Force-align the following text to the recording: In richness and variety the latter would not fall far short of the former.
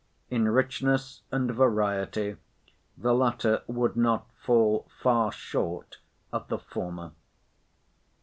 In 0.31 0.49
richness 0.49 1.21
and 1.31 1.51
variety 1.51 2.35
the 2.97 3.13
latter 3.13 3.61
would 3.67 3.95
not 3.95 4.27
fall 4.41 4.89
far 4.99 5.31
short 5.31 5.99
of 6.33 6.47
the 6.47 6.57
former. 6.57 7.11